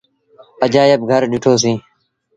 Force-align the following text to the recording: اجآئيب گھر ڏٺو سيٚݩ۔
اجآئيب 0.65 1.01
گھر 1.11 1.21
ڏٺو 1.31 1.53
سيٚݩ۔ 1.61 1.79